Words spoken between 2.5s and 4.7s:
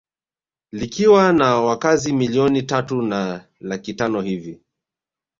tatu na laki tano hivi